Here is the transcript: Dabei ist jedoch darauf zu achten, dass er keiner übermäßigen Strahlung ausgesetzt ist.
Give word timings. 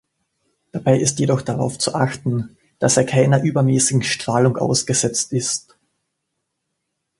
Dabei 0.71 0.97
ist 0.99 1.19
jedoch 1.19 1.43
darauf 1.43 1.77
zu 1.77 1.93
achten, 1.93 2.57
dass 2.79 2.97
er 2.97 3.05
keiner 3.05 3.43
übermäßigen 3.43 4.01
Strahlung 4.01 4.57
ausgesetzt 4.57 5.31
ist. 5.31 5.77